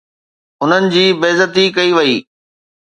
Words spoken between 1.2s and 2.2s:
بي عزتي ڪئي وئي